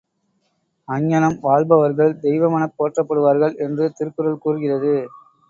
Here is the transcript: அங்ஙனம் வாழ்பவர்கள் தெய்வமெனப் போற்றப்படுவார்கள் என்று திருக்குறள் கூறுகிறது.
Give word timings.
அங்ஙனம் 0.87 1.37
வாழ்பவர்கள் 1.41 2.17
தெய்வமெனப் 2.23 2.75
போற்றப்படுவார்கள் 2.77 3.55
என்று 3.59 3.87
திருக்குறள் 3.93 4.41
கூறுகிறது. 4.41 4.95